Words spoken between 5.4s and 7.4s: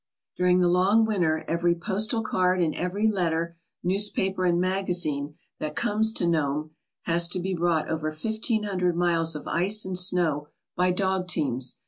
that conies to Nome has to